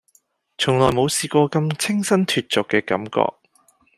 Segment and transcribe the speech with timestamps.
[0.57, 3.35] 從來冇試過咁清新脫俗嘅感覺